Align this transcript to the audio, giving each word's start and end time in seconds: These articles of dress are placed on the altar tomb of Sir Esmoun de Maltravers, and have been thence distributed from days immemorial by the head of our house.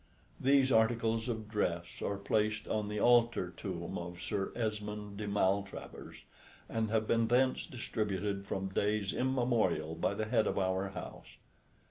These 0.39 0.71
articles 0.71 1.29
of 1.29 1.47
dress 1.47 2.01
are 2.01 2.17
placed 2.17 2.67
on 2.67 2.87
the 2.87 2.99
altar 2.99 3.51
tomb 3.55 3.99
of 3.99 4.19
Sir 4.19 4.51
Esmoun 4.55 5.15
de 5.15 5.27
Maltravers, 5.27 6.23
and 6.67 6.89
have 6.89 7.05
been 7.05 7.27
thence 7.27 7.67
distributed 7.67 8.47
from 8.47 8.69
days 8.69 9.13
immemorial 9.13 9.93
by 9.93 10.15
the 10.15 10.25
head 10.25 10.47
of 10.47 10.57
our 10.57 10.89
house. 10.89 11.37